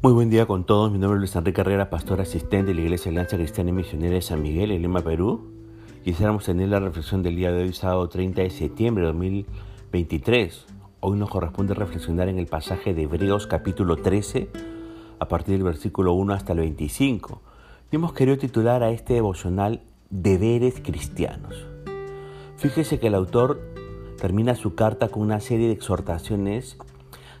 Muy 0.00 0.12
buen 0.12 0.30
día 0.30 0.46
con 0.46 0.62
todos. 0.62 0.92
Mi 0.92 0.98
nombre 0.98 1.16
es 1.16 1.22
Luis 1.22 1.34
Enrique 1.34 1.60
Herrera, 1.60 1.90
pastor 1.90 2.20
asistente 2.20 2.68
de 2.68 2.74
la 2.74 2.82
Iglesia 2.82 3.10
Alianza 3.10 3.36
Cristiana 3.36 3.70
y 3.70 3.72
Misionera 3.72 4.14
de 4.14 4.22
San 4.22 4.40
Miguel, 4.40 4.70
en 4.70 4.80
Lima, 4.80 5.00
Perú. 5.00 5.50
Quisiéramos 6.04 6.44
tener 6.44 6.68
la 6.68 6.78
reflexión 6.78 7.24
del 7.24 7.34
día 7.34 7.50
de 7.50 7.64
hoy, 7.64 7.72
sábado 7.72 8.08
30 8.08 8.42
de 8.42 8.50
septiembre 8.50 9.02
de 9.02 9.08
2023. 9.08 10.66
Hoy 11.00 11.18
nos 11.18 11.28
corresponde 11.28 11.74
reflexionar 11.74 12.28
en 12.28 12.38
el 12.38 12.46
pasaje 12.46 12.94
de 12.94 13.02
Hebreos 13.02 13.48
capítulo 13.48 13.96
13, 13.96 14.48
a 15.18 15.26
partir 15.26 15.54
del 15.54 15.64
versículo 15.64 16.12
1 16.12 16.32
hasta 16.32 16.52
el 16.52 16.60
25. 16.60 17.42
Y 17.90 17.96
hemos 17.96 18.12
querido 18.12 18.38
titular 18.38 18.84
a 18.84 18.90
este 18.90 19.14
devocional 19.14 19.82
Deberes 20.10 20.80
Cristianos. 20.80 21.66
Fíjese 22.56 23.00
que 23.00 23.08
el 23.08 23.16
autor 23.16 23.60
termina 24.16 24.54
su 24.54 24.76
carta 24.76 25.08
con 25.08 25.24
una 25.24 25.40
serie 25.40 25.66
de 25.66 25.72
exhortaciones 25.72 26.78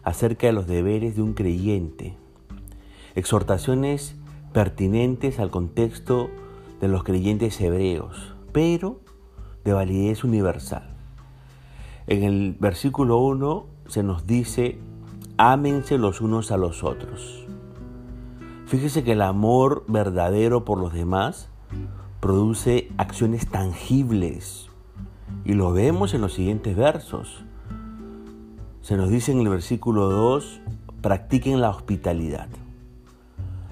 acerca 0.02 0.48
de 0.48 0.54
los 0.54 0.66
deberes 0.66 1.14
de 1.14 1.22
un 1.22 1.34
creyente 1.34 2.16
exhortaciones 3.18 4.14
pertinentes 4.52 5.40
al 5.40 5.50
contexto 5.50 6.30
de 6.80 6.86
los 6.86 7.02
creyentes 7.02 7.60
hebreos, 7.60 8.34
pero 8.52 9.00
de 9.64 9.72
validez 9.72 10.22
universal. 10.22 10.94
En 12.06 12.22
el 12.22 12.56
versículo 12.58 13.18
1 13.18 13.66
se 13.88 14.04
nos 14.04 14.26
dice, 14.26 14.78
ámense 15.36 15.98
los 15.98 16.20
unos 16.20 16.52
a 16.52 16.56
los 16.56 16.84
otros. 16.84 17.44
Fíjese 18.66 19.02
que 19.02 19.12
el 19.12 19.22
amor 19.22 19.84
verdadero 19.88 20.64
por 20.64 20.78
los 20.78 20.92
demás 20.92 21.48
produce 22.20 22.88
acciones 22.98 23.48
tangibles 23.48 24.68
y 25.44 25.54
lo 25.54 25.72
vemos 25.72 26.14
en 26.14 26.20
los 26.20 26.34
siguientes 26.34 26.76
versos. 26.76 27.44
Se 28.80 28.96
nos 28.96 29.10
dice 29.10 29.32
en 29.32 29.40
el 29.40 29.48
versículo 29.48 30.08
2, 30.08 30.60
practiquen 31.02 31.60
la 31.60 31.70
hospitalidad. 31.70 32.48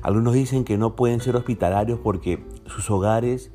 Algunos 0.06 0.34
dicen 0.34 0.62
que 0.62 0.78
no 0.78 0.94
pueden 0.94 1.18
ser 1.18 1.34
hospitalarios 1.34 1.98
porque 1.98 2.46
sus 2.66 2.88
hogares 2.92 3.50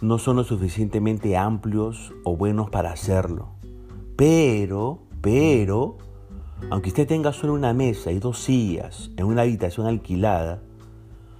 no 0.00 0.18
son 0.18 0.36
lo 0.36 0.44
suficientemente 0.44 1.36
amplios 1.36 2.14
o 2.22 2.36
buenos 2.36 2.70
para 2.70 2.92
hacerlo. 2.92 3.48
Pero, 4.14 5.00
pero, 5.20 5.98
aunque 6.70 6.90
usted 6.90 7.08
tenga 7.08 7.32
solo 7.32 7.54
una 7.54 7.74
mesa 7.74 8.12
y 8.12 8.20
dos 8.20 8.38
sillas 8.38 9.10
en 9.16 9.26
una 9.26 9.42
habitación 9.42 9.88
alquilada, 9.88 10.62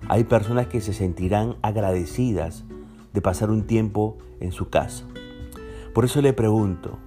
hay 0.09 0.25
personas 0.25 0.67
que 0.67 0.81
se 0.81 0.95
sentirán 0.95 1.55
agradecidas 1.63 2.65
de 3.13 3.23
pasar 3.23 3.51
un 3.51 3.69
tiempo 3.69 4.19
en 4.41 4.51
su 4.51 4.69
casa. 4.69 5.05
Por 5.95 6.07
eso 6.07 6.21
le 6.23 6.33
pregunto, 6.33 6.99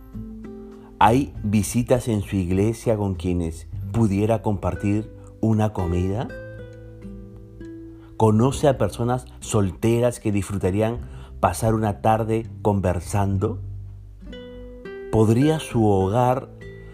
¿hay 0.97 1.33
visitas 1.43 2.07
en 2.07 2.21
su 2.21 2.37
iglesia 2.37 2.95
con 2.95 3.15
quienes 3.15 3.67
pudiera 3.91 4.41
compartir 4.41 5.11
una 5.41 5.73
comida? 5.73 6.29
¿Conoce 8.23 8.69
a 8.69 8.77
personas 8.77 9.25
solteras 9.41 10.21
que 10.21 10.31
disfrutarían 10.31 10.99
pasar 11.41 11.73
una 11.73 11.99
tarde 11.99 12.49
conversando? 12.61 13.59
¿Podría 15.11 15.59
su 15.59 15.85
hogar 15.85 16.47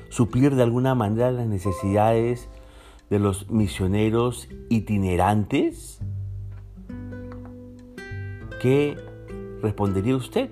suplir 0.09 0.55
de 0.55 0.63
alguna 0.63 0.95
manera 0.95 1.31
las 1.31 1.45
necesidades 1.45 2.49
de 3.11 3.19
los 3.19 3.47
misioneros 3.51 4.49
itinerantes? 4.69 5.99
¿Qué 8.59 8.97
respondería 9.61 10.15
usted? 10.15 10.49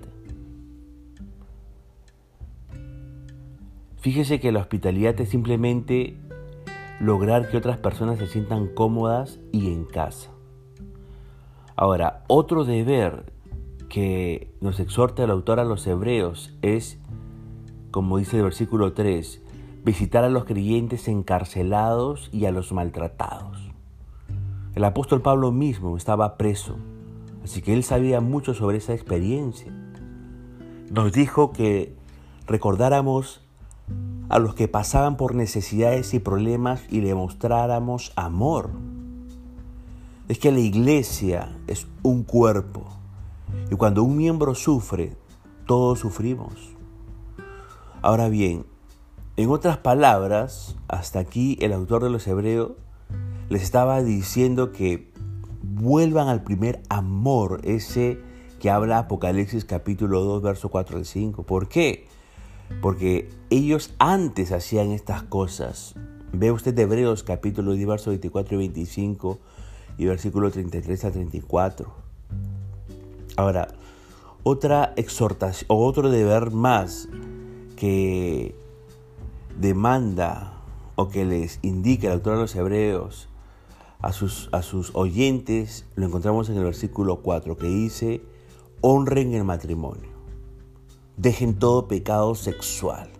Fíjese 3.96 4.38
que 4.38 4.52
la 4.52 4.60
hospitalidad 4.60 5.20
es 5.20 5.30
simplemente 5.30 6.16
lograr 7.00 7.50
que 7.50 7.56
otras 7.56 7.78
personas 7.78 8.20
se 8.20 8.28
sientan 8.28 8.68
cómodas 8.68 9.40
y 9.50 9.72
en 9.72 9.84
casa. 9.84 10.37
Ahora, 11.80 12.24
otro 12.26 12.64
deber 12.64 13.32
que 13.88 14.52
nos 14.60 14.80
exhorta 14.80 15.22
el 15.22 15.30
autor 15.30 15.60
a 15.60 15.64
los 15.64 15.86
hebreos 15.86 16.52
es, 16.60 16.98
como 17.92 18.18
dice 18.18 18.38
el 18.38 18.42
versículo 18.42 18.94
3, 18.94 19.40
visitar 19.84 20.24
a 20.24 20.28
los 20.28 20.44
creyentes 20.44 21.06
encarcelados 21.06 22.30
y 22.32 22.46
a 22.46 22.50
los 22.50 22.72
maltratados. 22.72 23.70
El 24.74 24.82
apóstol 24.82 25.22
Pablo 25.22 25.52
mismo 25.52 25.96
estaba 25.96 26.36
preso, 26.36 26.74
así 27.44 27.62
que 27.62 27.74
él 27.74 27.84
sabía 27.84 28.20
mucho 28.20 28.54
sobre 28.54 28.78
esa 28.78 28.92
experiencia. 28.92 29.72
Nos 30.90 31.12
dijo 31.12 31.52
que 31.52 31.94
recordáramos 32.48 33.46
a 34.28 34.40
los 34.40 34.56
que 34.56 34.66
pasaban 34.66 35.16
por 35.16 35.36
necesidades 35.36 36.12
y 36.12 36.18
problemas 36.18 36.82
y 36.90 37.02
le 37.02 37.14
mostráramos 37.14 38.12
amor 38.16 38.70
es 40.28 40.38
que 40.38 40.52
la 40.52 40.60
iglesia 40.60 41.58
es 41.66 41.86
un 42.02 42.22
cuerpo 42.22 42.86
y 43.70 43.76
cuando 43.76 44.02
un 44.02 44.16
miembro 44.16 44.54
sufre, 44.54 45.16
todos 45.66 45.98
sufrimos. 45.98 46.52
Ahora 48.02 48.28
bien, 48.28 48.66
en 49.36 49.50
otras 49.50 49.78
palabras, 49.78 50.76
hasta 50.86 51.18
aquí 51.18 51.56
el 51.60 51.72
autor 51.72 52.02
de 52.04 52.10
los 52.10 52.26
Hebreos 52.26 52.72
les 53.48 53.62
estaba 53.62 54.02
diciendo 54.02 54.72
que 54.72 55.10
vuelvan 55.62 56.28
al 56.28 56.42
primer 56.42 56.82
amor, 56.90 57.60
ese 57.64 58.18
que 58.60 58.70
habla 58.70 58.98
Apocalipsis 58.98 59.64
capítulo 59.64 60.22
2, 60.24 60.42
verso 60.42 60.68
4 60.68 60.98
al 60.98 61.06
5. 61.06 61.44
¿Por 61.44 61.68
qué? 61.68 62.06
Porque 62.82 63.30
ellos 63.48 63.94
antes 63.98 64.52
hacían 64.52 64.90
estas 64.90 65.22
cosas. 65.22 65.94
Ve 66.32 66.52
usted 66.52 66.78
Hebreos 66.78 67.22
capítulo 67.22 67.72
10, 67.72 67.86
verso 67.86 68.10
24 68.10 68.54
y 68.56 68.58
25 68.58 69.38
y 69.98 70.06
versículo 70.06 70.50
33 70.50 71.04
a 71.04 71.10
34. 71.10 71.92
Ahora, 73.36 73.68
otra 74.44 74.94
exhortación, 74.96 75.66
o 75.68 75.84
otro 75.84 76.08
deber 76.08 76.52
más 76.52 77.08
que 77.76 78.54
demanda 79.58 80.54
o 80.94 81.08
que 81.08 81.24
les 81.24 81.58
indica 81.62 82.06
el 82.06 82.14
autor 82.14 82.34
de 82.34 82.40
los 82.40 82.56
Hebreos 82.56 83.28
a 84.00 84.12
sus, 84.12 84.48
a 84.52 84.62
sus 84.62 84.92
oyentes, 84.94 85.84
lo 85.96 86.06
encontramos 86.06 86.48
en 86.48 86.56
el 86.56 86.64
versículo 86.64 87.16
4, 87.16 87.56
que 87.56 87.66
dice, 87.66 88.22
honren 88.80 89.34
el 89.34 89.44
matrimonio, 89.44 90.10
dejen 91.16 91.58
todo 91.58 91.88
pecado 91.88 92.34
sexual. 92.34 93.10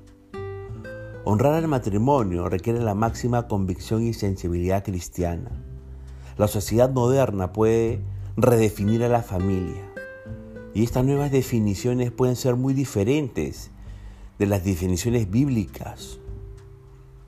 Honrar 1.24 1.54
al 1.54 1.68
matrimonio 1.68 2.48
requiere 2.48 2.80
la 2.80 2.94
máxima 2.94 3.48
convicción 3.48 4.02
y 4.02 4.14
sensibilidad 4.14 4.82
cristiana. 4.82 5.67
La 6.38 6.46
sociedad 6.46 6.88
moderna 6.88 7.52
puede 7.52 8.00
redefinir 8.36 9.02
a 9.02 9.08
la 9.08 9.22
familia 9.22 9.82
y 10.72 10.84
estas 10.84 11.04
nuevas 11.04 11.32
definiciones 11.32 12.12
pueden 12.12 12.36
ser 12.36 12.54
muy 12.54 12.74
diferentes 12.74 13.72
de 14.38 14.46
las 14.46 14.62
definiciones 14.62 15.28
bíblicas. 15.28 16.20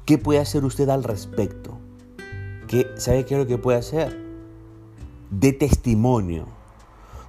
¿Qué 0.05 0.17
puede 0.17 0.39
hacer 0.39 0.65
usted 0.65 0.89
al 0.91 1.03
respecto? 1.03 1.77
¿Qué, 2.69 2.87
¿Sabe 2.99 3.25
qué 3.25 3.35
es 3.35 3.41
lo 3.41 3.49
que 3.49 3.59
puede 3.59 3.79
hacer? 3.79 4.17
De 5.33 5.53
testimonio 5.53 6.47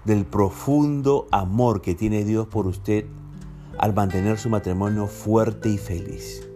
del 0.05 0.23
profundo 0.25 1.27
amor 1.31 1.81
que 1.81 1.95
tiene 1.95 2.23
Dios 2.25 2.47
por 2.47 2.67
usted 2.67 3.05
al 3.79 3.95
mantener 3.95 4.37
su 4.37 4.49
matrimonio 4.49 5.07
fuerte 5.07 5.69
y 5.69 5.79
feliz. 5.79 6.47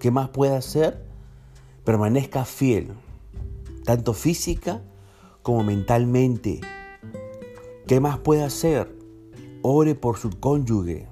¿Qué 0.00 0.10
más 0.10 0.30
puede 0.30 0.56
hacer? 0.56 1.06
Permanezca 1.84 2.44
fiel 2.44 3.05
tanto 3.86 4.12
física 4.14 4.82
como 5.42 5.62
mentalmente. 5.62 6.60
¿Qué 7.86 8.00
más 8.00 8.18
puede 8.18 8.42
hacer? 8.42 8.94
Ore 9.62 9.94
por 9.94 10.18
su 10.18 10.30
cónyuge. 10.40 11.06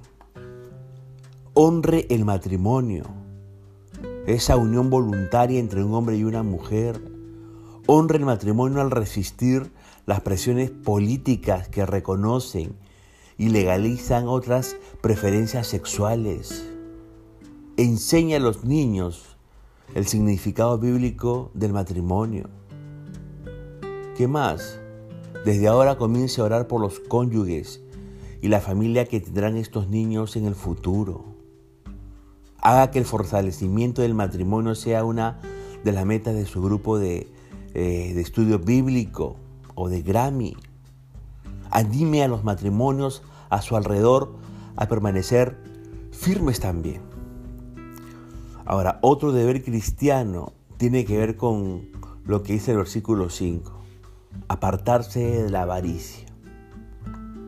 Honre 1.54 2.06
el 2.10 2.25
matrimonio, 2.25 3.04
esa 4.26 4.56
unión 4.56 4.90
voluntaria 4.90 5.60
entre 5.60 5.84
un 5.84 5.94
hombre 5.94 6.16
y 6.16 6.25
una 6.25 6.43
mujer. 6.43 7.00
Honre 7.87 8.19
el 8.19 8.25
matrimonio 8.25 8.81
al 8.81 8.90
resistir 8.90 9.70
las 10.04 10.22
presiones 10.22 10.70
políticas 10.72 11.69
que 11.69 11.87
reconocen 11.87 12.75
y 13.38 13.50
legalizan 13.50 14.26
otras 14.26 14.76
preferencias 15.00 15.69
sexuales. 15.69 16.66
Enseña 17.76 18.38
a 18.38 18.40
los 18.40 18.64
niños 18.64 19.37
el 19.94 20.08
significado 20.08 20.76
bíblico 20.76 21.52
del 21.54 21.72
matrimonio. 21.72 22.48
¿Qué 24.16 24.28
más? 24.28 24.78
Desde 25.44 25.66
ahora 25.66 25.99
comience 25.99 26.40
a 26.40 26.44
orar 26.44 26.69
por 26.69 26.81
los 26.81 27.00
cónyuges 27.00 27.81
y 28.40 28.46
la 28.46 28.61
familia 28.61 29.06
que 29.06 29.19
tendrán 29.19 29.56
estos 29.56 29.88
niños 29.88 30.37
en 30.37 30.46
el 30.46 30.55
futuro. 30.55 31.25
Haga 32.58 32.93
que 32.93 33.00
el 33.00 33.06
fortalecimiento 33.06 34.02
del 34.02 34.14
matrimonio 34.14 34.76
sea 34.76 35.05
una 35.05 35.40
de 35.82 35.90
las 35.90 36.06
metas 36.06 36.37
de 36.37 36.46
su 36.46 36.62
grupo 36.62 36.96
de, 36.96 37.26
eh, 37.75 38.14
estudio 38.16 38.61
bíblico 38.61 39.34
o 39.75 39.88
de 39.88 40.02
Grammy. 40.02 40.56
Anime 41.70 42.22
a 42.22 42.28
los 42.28 42.44
matrimonios 42.44 43.25
a 43.50 43.62
su 43.62 43.75
alrededor 43.76 44.37
a 44.76 44.87
permanecer 44.87 45.58
firmes 46.12 46.60
también. 46.60 47.02
Ahora, 48.64 49.00
otro 49.02 49.32
deber 49.32 49.64
cristiano 49.64 50.52
tiene 50.76 51.05
que 51.05 51.19
ver 51.19 51.37
con 51.37 51.88
lo 52.25 52.44
que 52.44 52.52
dice 52.52 52.70
el 52.70 52.78
versículo 52.78 53.28
5, 53.28 53.73
apartarse 54.48 55.42
de 55.42 55.50
la 55.50 55.62
avaricia. 55.62 56.26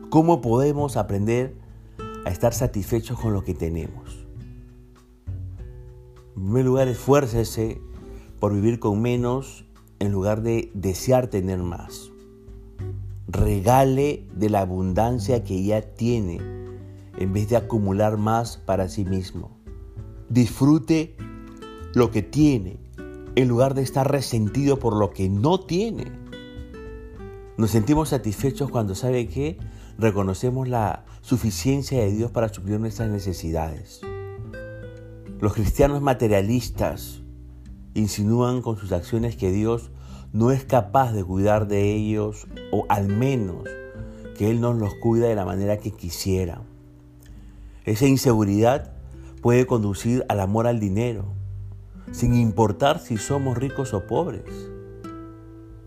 ¿Cómo 0.09 0.41
podemos 0.41 0.97
aprender 0.97 1.55
a 2.25 2.29
estar 2.29 2.53
satisfechos 2.53 3.19
con 3.19 3.33
lo 3.33 3.43
que 3.43 3.53
tenemos? 3.53 4.25
En 6.35 6.43
primer 6.43 6.65
lugar, 6.65 6.87
esfuércese 6.87 7.81
por 8.39 8.53
vivir 8.53 8.79
con 8.79 9.01
menos 9.01 9.65
en 9.99 10.11
lugar 10.11 10.41
de 10.41 10.71
desear 10.73 11.27
tener 11.27 11.59
más. 11.59 12.11
Regale 13.27 14.25
de 14.35 14.49
la 14.49 14.61
abundancia 14.61 15.43
que 15.43 15.63
ya 15.63 15.81
tiene 15.81 16.39
en 17.17 17.33
vez 17.33 17.49
de 17.49 17.57
acumular 17.57 18.17
más 18.17 18.57
para 18.57 18.87
sí 18.89 19.03
mismo. 19.03 19.57
Disfrute 20.29 21.15
lo 21.93 22.11
que 22.11 22.21
tiene 22.21 22.77
en 23.35 23.47
lugar 23.47 23.73
de 23.73 23.81
estar 23.81 24.09
resentido 24.11 24.79
por 24.79 24.95
lo 24.95 25.11
que 25.11 25.29
no 25.29 25.59
tiene. 25.59 26.05
Nos 27.57 27.71
sentimos 27.71 28.09
satisfechos 28.09 28.69
cuando 28.69 28.93
sabe 28.93 29.27
que 29.27 29.57
reconocemos 29.97 30.67
la 30.67 31.05
suficiencia 31.21 31.99
de 31.99 32.11
Dios 32.11 32.29
para 32.29 32.49
suplir 32.49 32.79
nuestras 32.79 33.09
necesidades. 33.09 34.01
Los 35.39 35.55
cristianos 35.55 36.03
materialistas 36.03 37.23
insinúan 37.95 38.61
con 38.61 38.77
sus 38.77 38.91
acciones 38.91 39.35
que 39.35 39.51
Dios 39.51 39.89
no 40.33 40.51
es 40.51 40.65
capaz 40.65 41.13
de 41.13 41.23
cuidar 41.23 41.67
de 41.67 41.95
ellos 41.95 42.47
o 42.71 42.85
al 42.89 43.07
menos 43.07 43.63
que 44.37 44.51
Él 44.51 44.61
nos 44.61 44.77
los 44.77 44.93
cuida 45.01 45.27
de 45.27 45.35
la 45.35 45.45
manera 45.45 45.77
que 45.77 45.89
quisiera. 45.89 46.61
Esa 47.85 48.05
inseguridad 48.05 48.93
puede 49.41 49.65
conducir 49.65 50.25
al 50.29 50.41
amor 50.41 50.67
al 50.67 50.79
dinero, 50.79 51.33
sin 52.11 52.35
importar 52.35 52.99
si 52.99 53.17
somos 53.17 53.57
ricos 53.57 53.95
o 53.95 54.05
pobres. 54.05 54.76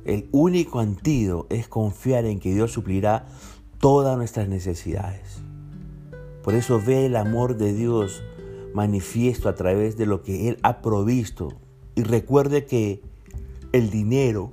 El 0.05 0.29
único 0.32 0.81
antídoto 0.81 1.47
es 1.50 1.69
confiar 1.69 2.25
en 2.25 2.41
que 2.41 2.55
Dios 2.55 2.73
suplirá 2.73 3.26
todas 3.79 4.17
nuestras 4.17 4.49
necesidades. 4.49 5.38
Por 6.43 6.55
eso 6.55 6.81
ve 6.85 7.06
el 7.06 7.17
amor 7.17 7.56
de 7.56 7.73
Dios 7.73 8.23
manifiesto 8.75 9.49
a 9.49 9.55
través 9.55 9.97
de 9.97 10.06
lo 10.06 10.23
que 10.23 10.49
Él 10.49 10.58
ha 10.62 10.81
provisto 10.81 11.61
y 11.94 12.02
recuerde 12.02 12.64
que 12.64 13.02
el 13.73 13.91
dinero 13.91 14.50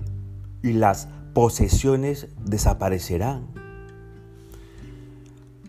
y 0.63 0.73
las 0.73 1.07
posesiones 1.33 2.27
desaparecerán. 2.43 3.47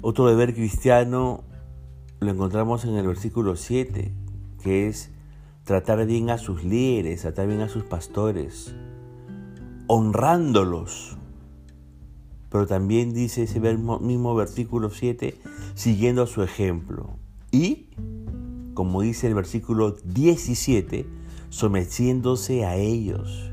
Otro 0.00 0.26
deber 0.26 0.54
cristiano 0.54 1.44
lo 2.20 2.30
encontramos 2.30 2.84
en 2.84 2.94
el 2.96 3.06
versículo 3.06 3.54
7, 3.54 4.12
que 4.62 4.88
es 4.88 5.10
tratar 5.64 6.04
bien 6.06 6.30
a 6.30 6.38
sus 6.38 6.64
líderes, 6.64 7.22
tratar 7.22 7.46
bien 7.46 7.60
a 7.60 7.68
sus 7.68 7.84
pastores, 7.84 8.74
honrándolos. 9.88 11.16
Pero 12.50 12.66
también 12.66 13.12
dice 13.12 13.42
ese 13.42 13.60
mismo 13.60 14.34
versículo 14.34 14.90
7, 14.90 15.36
siguiendo 15.74 16.26
su 16.26 16.42
ejemplo. 16.42 17.16
Y, 17.50 17.90
como 18.74 19.02
dice 19.02 19.26
el 19.26 19.34
versículo 19.34 19.96
17, 20.04 21.06
sometiéndose 21.48 22.64
a 22.64 22.76
ellos. 22.76 23.50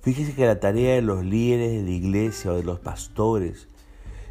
Fíjese 0.00 0.34
que 0.34 0.46
la 0.46 0.60
tarea 0.60 0.94
de 0.94 1.02
los 1.02 1.24
líderes 1.24 1.72
de 1.72 1.82
la 1.82 1.90
iglesia 1.90 2.52
o 2.52 2.54
de 2.54 2.62
los 2.62 2.78
pastores 2.78 3.68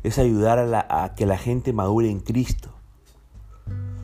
es 0.03 0.17
ayudar 0.19 0.59
a, 0.59 1.03
a 1.03 1.15
que 1.15 1.25
la 1.25 1.37
gente 1.37 1.73
madure 1.73 2.09
en 2.09 2.19
Cristo. 2.19 2.69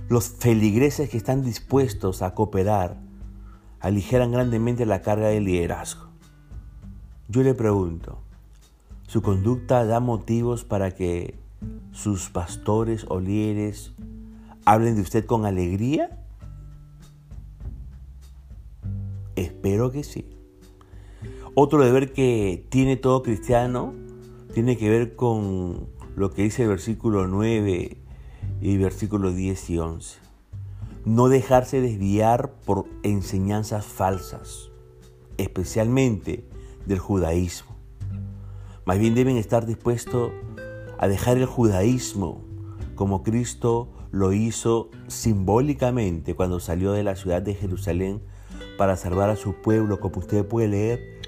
Los 0.09 0.27
feligreses 0.27 1.09
que 1.09 1.17
están 1.17 1.43
dispuestos 1.43 2.21
a 2.21 2.33
cooperar 2.33 2.97
aligeran 3.79 4.31
grandemente 4.31 4.85
la 4.85 5.01
carga 5.01 5.29
del 5.29 5.45
liderazgo. 5.45 6.10
Yo 7.31 7.43
le 7.43 7.53
pregunto, 7.53 8.17
¿su 9.07 9.21
conducta 9.21 9.85
da 9.85 10.01
motivos 10.01 10.65
para 10.65 10.93
que 10.93 11.35
sus 11.93 12.29
pastores 12.29 13.05
o 13.07 13.21
líderes 13.21 13.93
hablen 14.65 14.95
de 14.95 15.01
usted 15.01 15.25
con 15.25 15.45
alegría? 15.45 16.25
Espero 19.37 19.93
que 19.93 20.03
sí. 20.03 20.25
Otro 21.55 21.81
deber 21.85 22.11
que 22.11 22.67
tiene 22.67 22.97
todo 22.97 23.23
cristiano 23.23 23.93
tiene 24.53 24.75
que 24.75 24.89
ver 24.89 25.15
con 25.15 25.87
lo 26.17 26.31
que 26.31 26.41
dice 26.41 26.63
el 26.63 26.67
versículo 26.67 27.27
9 27.27 27.97
y 28.59 28.77
versículo 28.77 29.31
10 29.31 29.69
y 29.69 29.77
11. 29.77 30.19
No 31.05 31.29
dejarse 31.29 31.79
desviar 31.79 32.51
por 32.65 32.87
enseñanzas 33.03 33.85
falsas, 33.85 34.69
especialmente 35.37 36.50
del 36.85 36.99
judaísmo. 36.99 37.75
Más 38.85 38.99
bien 38.99 39.15
deben 39.15 39.37
estar 39.37 39.65
dispuestos 39.65 40.31
a 40.97 41.07
dejar 41.07 41.37
el 41.37 41.45
judaísmo 41.45 42.43
como 42.95 43.23
Cristo 43.23 43.89
lo 44.11 44.33
hizo 44.33 44.89
simbólicamente 45.07 46.35
cuando 46.35 46.59
salió 46.59 46.91
de 46.91 47.03
la 47.03 47.15
ciudad 47.15 47.41
de 47.41 47.55
Jerusalén 47.55 48.21
para 48.77 48.97
salvar 48.97 49.29
a 49.29 49.35
su 49.35 49.53
pueblo, 49.55 49.99
como 49.99 50.19
usted 50.19 50.45
puede 50.45 50.67
leer 50.67 51.21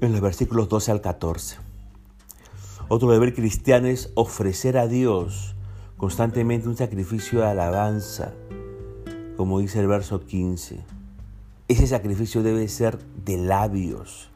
en 0.00 0.12
los 0.12 0.20
versículos 0.20 0.68
12 0.68 0.90
al 0.90 1.00
14. 1.00 1.56
Otro 2.88 3.10
deber 3.10 3.34
cristiano 3.34 3.86
es 3.86 4.10
ofrecer 4.14 4.76
a 4.76 4.88
Dios 4.88 5.54
constantemente 5.96 6.68
un 6.68 6.76
sacrificio 6.76 7.40
de 7.40 7.46
alabanza, 7.46 8.32
como 9.36 9.60
dice 9.60 9.80
el 9.80 9.86
verso 9.86 10.20
15. 10.20 10.80
Ese 11.68 11.86
sacrificio 11.86 12.42
debe 12.42 12.66
ser 12.68 12.98
de 13.24 13.36
labios, 13.36 14.29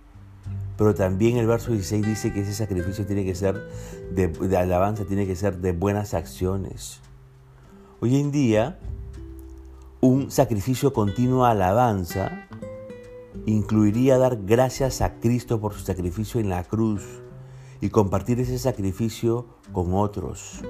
pero 0.76 0.94
también 0.94 1.36
el 1.36 1.46
verso 1.46 1.72
16 1.72 2.04
dice 2.04 2.32
que 2.32 2.40
ese 2.40 2.52
sacrificio 2.52 3.06
tiene 3.06 3.24
que 3.24 3.34
ser 3.34 3.62
de, 4.12 4.56
alabanza, 4.56 5.04
tiene 5.04 5.26
que 5.26 5.36
ser 5.36 5.58
de 5.58 5.72
buenas 5.72 6.14
acciones. 6.14 7.00
Hoy 8.00 8.16
en 8.18 8.32
día, 8.32 8.78
un 10.00 10.30
sacrificio 10.30 10.92
continuo 10.92 11.44
a 11.44 11.52
alabanza 11.52 12.48
incluiría 13.46 14.18
dar 14.18 14.38
gracias 14.44 15.00
a 15.00 15.20
Cristo 15.20 15.60
por 15.60 15.74
su 15.74 15.80
sacrificio 15.80 16.40
en 16.40 16.48
la 16.48 16.64
cruz 16.64 17.02
y 17.80 17.90
compartir 17.90 18.40
ese 18.40 18.58
sacrificio 18.58 19.46
con 19.72 19.94
otros. 19.94 20.60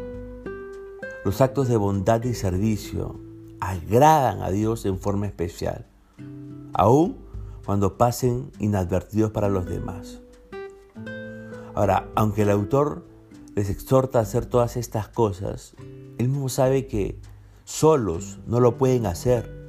Los 1.24 1.40
actos 1.40 1.68
de 1.68 1.76
bondad 1.76 2.22
y 2.24 2.34
servicio 2.34 3.18
agradan 3.60 4.42
a 4.42 4.50
Dios 4.50 4.84
en 4.84 4.98
forma 4.98 5.26
especial, 5.26 5.86
aun 6.74 7.23
cuando 7.64 7.96
pasen 7.96 8.50
inadvertidos 8.58 9.30
para 9.30 9.48
los 9.48 9.66
demás. 9.66 10.20
Ahora, 11.74 12.08
aunque 12.14 12.42
el 12.42 12.50
autor 12.50 13.04
les 13.54 13.70
exhorta 13.70 14.18
a 14.18 14.22
hacer 14.22 14.46
todas 14.46 14.76
estas 14.76 15.08
cosas, 15.08 15.74
él 16.18 16.28
mismo 16.28 16.48
sabe 16.48 16.86
que 16.86 17.18
solos 17.64 18.38
no 18.46 18.60
lo 18.60 18.76
pueden 18.76 19.06
hacer. 19.06 19.68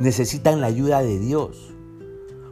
Necesitan 0.00 0.60
la 0.60 0.66
ayuda 0.66 1.00
de 1.00 1.18
Dios. 1.18 1.74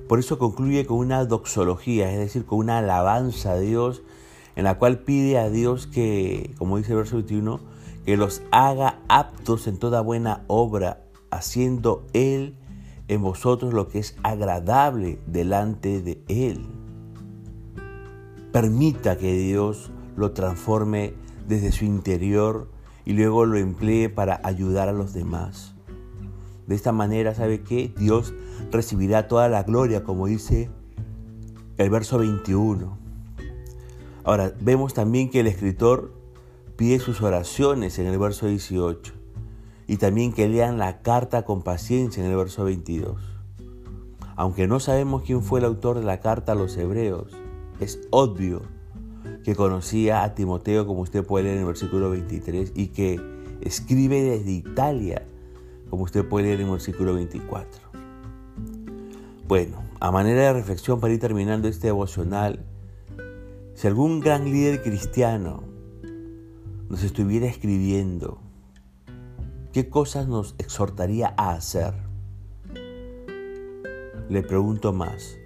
Por 0.08 0.18
eso 0.18 0.38
concluye 0.38 0.86
con 0.86 0.98
una 0.98 1.24
doxología, 1.24 2.12
es 2.12 2.18
decir, 2.18 2.46
con 2.46 2.58
una 2.60 2.78
alabanza 2.78 3.52
a 3.52 3.58
Dios, 3.58 4.02
en 4.54 4.64
la 4.64 4.78
cual 4.78 5.00
pide 5.00 5.38
a 5.38 5.50
Dios 5.50 5.86
que, 5.86 6.54
como 6.58 6.78
dice 6.78 6.92
el 6.92 6.98
verso 6.98 7.16
21, 7.16 7.60
que 8.04 8.16
los 8.16 8.42
haga 8.52 9.00
aptos 9.08 9.66
en 9.66 9.78
toda 9.78 10.00
buena 10.00 10.44
obra, 10.46 11.02
haciendo 11.30 12.06
Él 12.12 12.56
en 13.08 13.22
vosotros 13.22 13.72
lo 13.72 13.88
que 13.88 13.98
es 13.98 14.16
agradable 14.22 15.18
delante 15.26 16.02
de 16.02 16.22
Él. 16.28 16.66
Permita 18.52 19.16
que 19.18 19.34
Dios 19.34 19.90
lo 20.16 20.32
transforme 20.32 21.14
desde 21.46 21.72
su 21.72 21.84
interior 21.84 22.68
y 23.04 23.12
luego 23.12 23.44
lo 23.44 23.58
emplee 23.58 24.08
para 24.08 24.40
ayudar 24.42 24.88
a 24.88 24.92
los 24.92 25.12
demás. 25.12 25.74
De 26.66 26.74
esta 26.74 26.92
manera, 26.92 27.34
¿sabe 27.34 27.60
que 27.60 27.92
Dios 27.96 28.34
recibirá 28.70 29.28
toda 29.28 29.48
la 29.48 29.62
gloria, 29.62 30.02
como 30.02 30.26
dice 30.26 30.70
el 31.76 31.90
verso 31.90 32.18
21. 32.18 32.98
Ahora, 34.24 34.52
vemos 34.60 34.94
también 34.94 35.30
que 35.30 35.40
el 35.40 35.46
escritor 35.46 36.12
pide 36.76 36.98
sus 36.98 37.20
oraciones 37.22 37.98
en 37.98 38.06
el 38.06 38.18
verso 38.18 38.46
18 38.46 39.12
y 39.86 39.96
también 39.98 40.32
que 40.32 40.48
lean 40.48 40.78
la 40.78 41.02
carta 41.02 41.44
con 41.44 41.62
paciencia 41.62 42.24
en 42.24 42.30
el 42.30 42.36
verso 42.36 42.64
22. 42.64 43.16
Aunque 44.34 44.66
no 44.66 44.80
sabemos 44.80 45.22
quién 45.22 45.42
fue 45.42 45.60
el 45.60 45.66
autor 45.66 45.98
de 45.98 46.04
la 46.04 46.20
carta 46.20 46.52
a 46.52 46.54
los 46.54 46.76
hebreos, 46.76 47.32
es 47.80 48.00
obvio 48.10 48.62
que 49.44 49.54
conocía 49.54 50.24
a 50.24 50.34
Timoteo, 50.34 50.86
como 50.86 51.00
usted 51.00 51.24
puede 51.24 51.44
leer 51.44 51.56
en 51.56 51.60
el 51.62 51.66
versículo 51.68 52.10
23, 52.10 52.72
y 52.74 52.88
que 52.88 53.20
escribe 53.60 54.22
desde 54.22 54.50
Italia, 54.50 55.26
como 55.88 56.02
usted 56.02 56.24
puede 56.26 56.46
leer 56.46 56.60
en 56.60 56.66
el 56.66 56.72
versículo 56.72 57.14
24. 57.14 57.80
Bueno, 59.46 59.84
a 60.00 60.10
manera 60.10 60.42
de 60.42 60.52
reflexión 60.52 61.00
para 61.00 61.14
ir 61.14 61.20
terminando 61.20 61.68
este 61.68 61.86
devocional, 61.86 62.64
si 63.74 63.86
algún 63.86 64.20
gran 64.20 64.44
líder 64.44 64.82
cristiano 64.82 65.62
nos 66.88 67.02
estuviera 67.04 67.46
escribiendo, 67.46 68.40
¿qué 69.76 69.90
cosas 69.90 70.26
nos 70.26 70.54
exhortaría 70.56 71.34
a 71.36 71.50
hacer? 71.50 71.92
le 74.30 74.42
pregunto 74.42 74.94
más. 74.94 75.36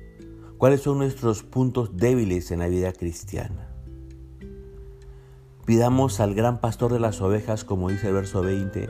¿Cuáles 0.57 0.83
son 0.83 0.99
nuestros 0.99 1.43
puntos 1.43 1.97
débiles 1.97 2.53
en 2.53 2.61
la 2.61 2.69
vida 2.69 2.93
cristiana? 2.93 3.67
Pidamos 5.67 6.21
al 6.21 6.37
gran 6.37 6.61
pastor 6.61 6.93
de 6.93 7.01
las 7.01 7.21
ovejas, 7.21 7.65
como 7.65 7.91
dice 7.91 8.07
el 8.07 8.15
verso 8.15 8.41
20, 8.41 8.89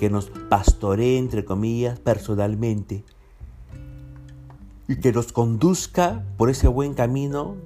que 0.00 0.08
nos 0.08 0.30
pastoree, 0.48 1.18
entre 1.18 1.44
comillas, 1.44 2.00
personalmente 2.00 3.04
y 4.88 4.96
que 5.00 5.12
nos 5.12 5.34
conduzca 5.34 6.24
por 6.38 6.48
ese 6.48 6.66
buen 6.66 6.94
camino 6.94 7.56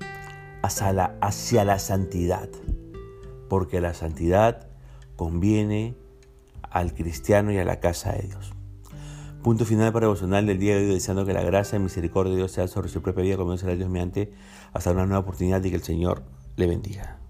hacia 0.62 0.92
la, 0.92 1.16
hacia 1.20 1.64
la 1.64 1.78
santidad. 1.78 2.48
Porque 3.48 3.80
la 3.80 3.94
santidad 3.94 4.66
conviene 5.14 6.01
al 6.72 6.94
cristiano 6.94 7.52
y 7.52 7.58
a 7.58 7.64
la 7.64 7.80
casa 7.80 8.12
de 8.12 8.22
Dios. 8.22 8.52
Punto 9.42 9.64
final 9.64 9.92
para 9.92 10.06
devocional 10.06 10.46
del 10.46 10.58
día 10.58 10.76
de 10.76 10.82
hoy, 10.82 10.94
deseando 10.94 11.26
que 11.26 11.32
la 11.32 11.42
gracia 11.42 11.76
y 11.76 11.80
misericordia 11.80 12.30
de 12.30 12.38
Dios 12.38 12.52
sea 12.52 12.68
sobre 12.68 12.88
su 12.88 13.02
propia 13.02 13.24
vida, 13.24 13.36
como 13.36 13.56
Dios 13.56 13.90
mediante, 13.90 14.32
hasta 14.72 14.92
una 14.92 15.04
nueva 15.04 15.20
oportunidad 15.20 15.62
y 15.64 15.70
que 15.70 15.76
el 15.76 15.82
Señor 15.82 16.22
le 16.56 16.66
bendiga. 16.66 17.21